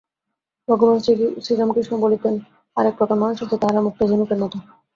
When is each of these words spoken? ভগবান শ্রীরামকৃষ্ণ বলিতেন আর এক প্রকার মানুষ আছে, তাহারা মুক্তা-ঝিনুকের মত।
ভগবান 0.67 0.97
শ্রীরামকৃষ্ণ 1.43 1.93
বলিতেন 1.99 2.33
আর 2.77 2.83
এক 2.85 2.95
প্রকার 2.99 3.17
মানুষ 3.17 3.37
আছে, 3.39 3.55
তাহারা 3.61 3.85
মুক্তা-ঝিনুকের 3.85 4.39
মত। 4.41 4.53